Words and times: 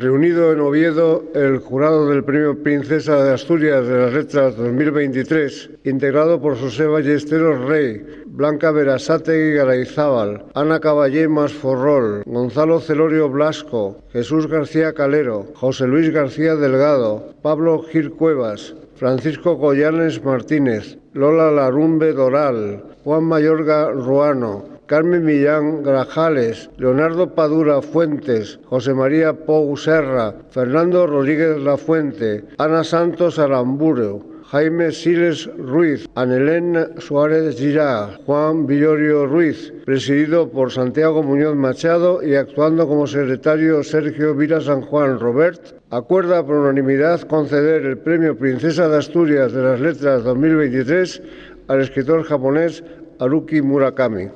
Reunido 0.00 0.50
en 0.50 0.60
Oviedo, 0.60 1.24
el 1.34 1.58
jurado 1.58 2.08
del 2.08 2.24
Premio 2.24 2.62
Princesa 2.62 3.22
de 3.22 3.34
Asturias 3.34 3.86
de 3.86 3.98
las 3.98 4.14
Letras 4.14 4.56
2023, 4.56 5.72
integrado 5.84 6.40
por 6.40 6.56
José 6.56 6.86
Ballesteros 6.86 7.68
Rey, 7.68 8.02
Blanca 8.24 8.70
Verasate 8.70 9.52
Garayzábal, 9.52 10.46
Ana 10.54 10.80
Caballé 10.80 11.28
Masforrol, 11.28 12.22
Gonzalo 12.24 12.80
Celorio 12.80 13.28
Blasco, 13.28 13.98
Jesús 14.10 14.46
García 14.46 14.94
Calero, 14.94 15.48
José 15.52 15.86
Luis 15.86 16.08
García 16.08 16.56
Delgado, 16.56 17.34
Pablo 17.42 17.82
Gil 17.82 18.10
Cuevas, 18.10 18.74
Francisco 18.94 19.56
Goyanes 19.56 20.24
Martínez, 20.24 20.96
Lola 21.12 21.50
Larumbe 21.50 22.14
Doral, 22.14 22.82
Juan 23.04 23.24
Mayorga 23.24 23.90
Ruano, 23.90 24.79
Carmen 24.90 25.24
Millán 25.24 25.84
Grajales, 25.84 26.68
Leonardo 26.76 27.32
Padura 27.32 27.80
Fuentes, 27.80 28.58
José 28.66 28.92
María 28.92 29.30
Pou 29.32 29.76
Serra, 29.78 30.34
Fernando 30.50 31.06
Rodríguez 31.06 31.62
Lafuente, 31.62 32.42
Ana 32.58 32.82
Santos 32.82 33.38
Aramburo, 33.38 34.18
Jaime 34.50 34.90
Siles 34.90 35.46
Ruiz, 35.62 36.10
Anelén 36.16 36.74
Suárez 36.98 37.54
Girá, 37.54 38.18
Juan 38.26 38.66
Villorio 38.66 39.26
Ruiz, 39.26 39.72
presidido 39.86 40.50
por 40.50 40.72
Santiago 40.72 41.22
Muñoz 41.22 41.54
Machado 41.54 42.20
y 42.20 42.34
actuando 42.34 42.88
como 42.88 43.06
secretario 43.06 43.84
Sergio 43.84 44.34
Vila 44.34 44.60
San 44.60 44.82
Juan 44.82 45.20
Robert, 45.20 45.78
acuerda 45.90 46.44
por 46.44 46.56
unanimidad 46.56 47.20
conceder 47.30 47.86
el 47.86 47.98
Premio 47.98 48.36
Princesa 48.36 48.88
de 48.88 48.98
Asturias 48.98 49.52
de 49.52 49.62
las 49.62 49.78
Letras 49.78 50.24
2023 50.24 51.22
al 51.68 51.80
escritor 51.80 52.24
japonés 52.24 52.82
Haruki 53.20 53.62
Murakami. 53.62 54.30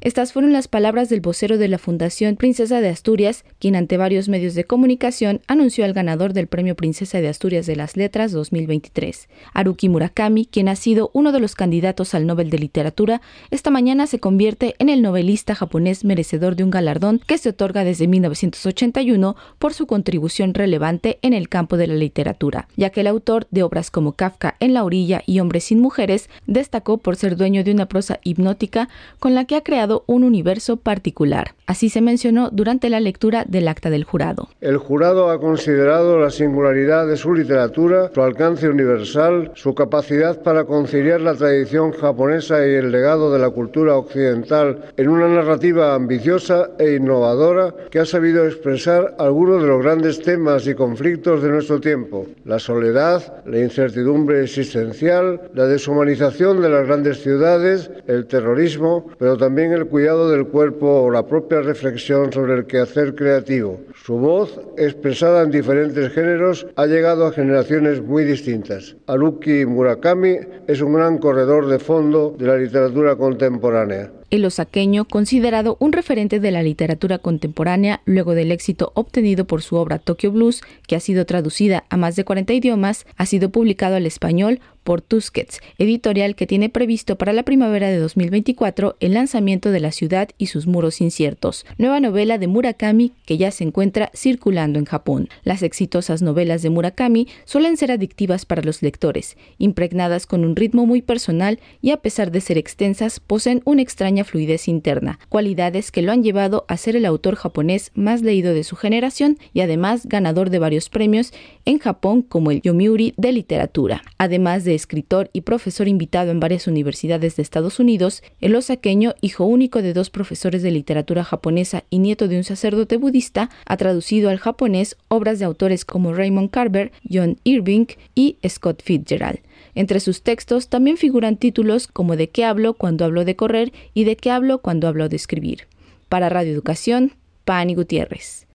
Estas 0.00 0.32
fueron 0.32 0.52
las 0.52 0.68
palabras 0.68 1.08
del 1.08 1.20
vocero 1.20 1.58
de 1.58 1.66
la 1.66 1.76
Fundación 1.76 2.36
Princesa 2.36 2.80
de 2.80 2.88
Asturias, 2.88 3.44
quien 3.58 3.74
ante 3.74 3.96
varios 3.96 4.28
medios 4.28 4.54
de 4.54 4.62
comunicación 4.62 5.40
anunció 5.48 5.84
al 5.84 5.92
ganador 5.92 6.34
del 6.34 6.46
Premio 6.46 6.76
Princesa 6.76 7.20
de 7.20 7.26
Asturias 7.26 7.66
de 7.66 7.74
las 7.74 7.96
Letras 7.96 8.30
2023. 8.30 9.28
Haruki 9.54 9.88
Murakami, 9.88 10.46
quien 10.46 10.68
ha 10.68 10.76
sido 10.76 11.10
uno 11.14 11.32
de 11.32 11.40
los 11.40 11.56
candidatos 11.56 12.14
al 12.14 12.26
Nobel 12.26 12.48
de 12.48 12.60
Literatura, 12.60 13.20
esta 13.50 13.70
mañana 13.70 14.06
se 14.06 14.20
convierte 14.20 14.76
en 14.78 14.88
el 14.88 15.02
novelista 15.02 15.56
japonés 15.56 16.04
merecedor 16.04 16.54
de 16.54 16.62
un 16.62 16.70
galardón 16.70 17.20
que 17.26 17.36
se 17.36 17.48
otorga 17.48 17.82
desde 17.82 18.06
1981 18.06 19.34
por 19.58 19.74
su 19.74 19.88
contribución 19.88 20.54
relevante 20.54 21.18
en 21.22 21.32
el 21.32 21.48
campo 21.48 21.76
de 21.76 21.88
la 21.88 21.94
literatura, 21.94 22.68
ya 22.76 22.90
que 22.90 23.00
el 23.00 23.08
autor 23.08 23.48
de 23.50 23.64
obras 23.64 23.90
como 23.90 24.12
Kafka 24.12 24.54
en 24.60 24.74
la 24.74 24.84
orilla 24.84 25.22
y 25.26 25.40
Hombres 25.40 25.64
sin 25.64 25.80
mujeres 25.80 26.30
destacó 26.46 26.98
por 26.98 27.16
ser 27.16 27.36
dueño 27.36 27.64
de 27.64 27.72
una 27.72 27.86
prosa 27.86 28.20
hipnótica 28.22 28.88
con 29.18 29.34
la 29.34 29.44
que 29.44 29.56
ha 29.56 29.62
creado 29.62 29.87
un 30.06 30.24
universo 30.24 30.76
particular. 30.76 31.57
Así 31.68 31.90
se 31.90 32.00
mencionó 32.00 32.48
durante 32.50 32.88
la 32.88 32.98
lectura 32.98 33.44
del 33.46 33.68
acta 33.68 33.90
del 33.90 34.04
jurado. 34.04 34.48
El 34.62 34.78
jurado 34.78 35.28
ha 35.28 35.38
considerado 35.38 36.18
la 36.18 36.30
singularidad 36.30 37.06
de 37.06 37.18
su 37.18 37.34
literatura, 37.34 38.10
su 38.14 38.22
alcance 38.22 38.70
universal, 38.70 39.50
su 39.54 39.74
capacidad 39.74 40.42
para 40.42 40.64
conciliar 40.64 41.20
la 41.20 41.34
tradición 41.34 41.92
japonesa 41.92 42.66
y 42.66 42.70
el 42.70 42.90
legado 42.90 43.30
de 43.30 43.38
la 43.38 43.50
cultura 43.50 43.96
occidental 43.96 44.86
en 44.96 45.10
una 45.10 45.28
narrativa 45.28 45.94
ambiciosa 45.94 46.70
e 46.78 46.94
innovadora 46.94 47.74
que 47.90 47.98
ha 47.98 48.06
sabido 48.06 48.46
expresar 48.46 49.14
algunos 49.18 49.60
de 49.60 49.68
los 49.68 49.82
grandes 49.82 50.22
temas 50.22 50.66
y 50.66 50.74
conflictos 50.74 51.42
de 51.42 51.50
nuestro 51.50 51.80
tiempo. 51.80 52.24
La 52.46 52.58
soledad, 52.58 53.44
la 53.44 53.58
incertidumbre 53.58 54.42
existencial, 54.42 55.50
la 55.52 55.66
deshumanización 55.66 56.62
de 56.62 56.70
las 56.70 56.86
grandes 56.86 57.20
ciudades, 57.22 57.90
el 58.06 58.26
terrorismo, 58.26 59.10
pero 59.18 59.36
también 59.36 59.72
el 59.72 59.84
cuidado 59.84 60.30
del 60.30 60.46
cuerpo 60.46 61.02
o 61.02 61.10
la 61.10 61.26
propia 61.26 61.57
reflexión 61.62 62.32
sobre 62.32 62.54
el 62.54 62.66
quehacer 62.66 63.14
creativo. 63.14 63.80
Su 64.04 64.14
voz, 64.14 64.60
expresada 64.76 65.42
en 65.42 65.50
diferentes 65.50 66.12
géneros, 66.12 66.66
ha 66.76 66.86
llegado 66.86 67.26
a 67.26 67.32
generaciones 67.32 68.02
muy 68.02 68.24
distintas. 68.24 68.96
Haruki 69.06 69.66
Murakami 69.66 70.36
es 70.66 70.80
un 70.80 70.94
gran 70.94 71.18
corredor 71.18 71.66
de 71.66 71.78
fondo 71.78 72.34
de 72.38 72.46
la 72.46 72.56
literatura 72.56 73.16
contemporánea. 73.16 74.12
El 74.30 74.44
osaqueño, 74.44 75.06
considerado 75.06 75.78
un 75.80 75.92
referente 75.92 76.38
de 76.38 76.50
la 76.50 76.62
literatura 76.62 77.16
contemporánea 77.16 78.02
luego 78.04 78.34
del 78.34 78.52
éxito 78.52 78.92
obtenido 78.94 79.46
por 79.46 79.62
su 79.62 79.76
obra 79.76 79.98
Tokyo 79.98 80.30
Blues, 80.30 80.60
que 80.86 80.96
ha 80.96 81.00
sido 81.00 81.24
traducida 81.24 81.84
a 81.88 81.96
más 81.96 82.14
de 82.14 82.24
40 82.24 82.52
idiomas, 82.52 83.06
ha 83.16 83.24
sido 83.24 83.48
publicado 83.48 83.96
al 83.96 84.04
español 84.04 84.60
por 84.88 85.02
Tusquets, 85.02 85.60
editorial 85.76 86.34
que 86.34 86.46
tiene 86.46 86.70
previsto 86.70 87.18
para 87.18 87.34
la 87.34 87.42
primavera 87.42 87.88
de 87.88 87.98
2024 87.98 88.96
el 89.00 89.12
lanzamiento 89.12 89.70
de 89.70 89.80
La 89.80 89.92
ciudad 89.92 90.30
y 90.38 90.46
sus 90.46 90.66
muros 90.66 91.02
inciertos, 91.02 91.66
nueva 91.76 92.00
novela 92.00 92.38
de 92.38 92.46
Murakami 92.46 93.12
que 93.26 93.36
ya 93.36 93.50
se 93.50 93.64
encuentra 93.64 94.10
circulando 94.14 94.78
en 94.78 94.86
Japón. 94.86 95.28
Las 95.44 95.62
exitosas 95.62 96.22
novelas 96.22 96.62
de 96.62 96.70
Murakami 96.70 97.28
suelen 97.44 97.76
ser 97.76 97.92
adictivas 97.92 98.46
para 98.46 98.62
los 98.62 98.80
lectores, 98.80 99.36
impregnadas 99.58 100.24
con 100.24 100.42
un 100.42 100.56
ritmo 100.56 100.86
muy 100.86 101.02
personal 101.02 101.60
y 101.82 101.90
a 101.90 101.98
pesar 101.98 102.30
de 102.30 102.40
ser 102.40 102.56
extensas 102.56 103.20
poseen 103.20 103.60
una 103.66 103.82
extraña 103.82 104.24
fluidez 104.24 104.68
interna, 104.68 105.18
cualidades 105.28 105.90
que 105.90 106.00
lo 106.00 106.12
han 106.12 106.22
llevado 106.22 106.64
a 106.66 106.78
ser 106.78 106.96
el 106.96 107.04
autor 107.04 107.34
japonés 107.34 107.90
más 107.94 108.22
leído 108.22 108.54
de 108.54 108.64
su 108.64 108.74
generación 108.74 109.36
y 109.52 109.60
además 109.60 110.06
ganador 110.06 110.48
de 110.48 110.60
varios 110.60 110.88
premios 110.88 111.34
en 111.66 111.78
Japón 111.78 112.22
como 112.22 112.50
el 112.52 112.62
Yomiuri 112.62 113.12
de 113.18 113.32
literatura. 113.32 114.02
Además 114.16 114.64
de 114.64 114.77
escritor 114.78 115.28
y 115.34 115.42
profesor 115.42 115.88
invitado 115.88 116.30
en 116.30 116.40
varias 116.40 116.66
universidades 116.66 117.36
de 117.36 117.42
Estados 117.42 117.78
Unidos, 117.78 118.22
el 118.40 118.56
osaqueño, 118.56 119.14
hijo 119.20 119.44
único 119.44 119.82
de 119.82 119.92
dos 119.92 120.08
profesores 120.08 120.62
de 120.62 120.70
literatura 120.70 121.24
japonesa 121.24 121.84
y 121.90 121.98
nieto 121.98 122.28
de 122.28 122.38
un 122.38 122.44
sacerdote 122.44 122.96
budista, 122.96 123.50
ha 123.66 123.76
traducido 123.76 124.30
al 124.30 124.38
japonés 124.38 124.96
obras 125.08 125.38
de 125.38 125.44
autores 125.44 125.84
como 125.84 126.14
Raymond 126.14 126.50
Carver, 126.50 126.92
John 127.08 127.36
Irving 127.44 127.86
y 128.14 128.38
Scott 128.48 128.82
Fitzgerald. 128.82 129.40
Entre 129.74 130.00
sus 130.00 130.22
textos 130.22 130.68
también 130.68 130.96
figuran 130.96 131.36
títulos 131.36 131.86
como 131.86 132.16
De 132.16 132.30
qué 132.30 132.44
hablo 132.44 132.74
cuando 132.74 133.04
hablo 133.04 133.24
de 133.24 133.36
correr 133.36 133.72
y 133.94 134.04
De 134.04 134.16
qué 134.16 134.30
hablo 134.30 134.58
cuando 134.58 134.88
hablo 134.88 135.08
de 135.08 135.16
escribir. 135.16 135.68
Para 136.08 136.28
Radio 136.28 136.52
Educación, 136.52 137.12
Pani 137.44 137.74
Gutiérrez. 137.74 138.47